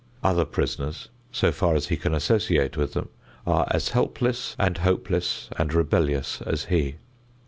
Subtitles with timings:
[0.23, 3.09] Other prisoners, so far as he can associate with them,
[3.45, 6.95] are as helpless and hopeless and rebellious as he.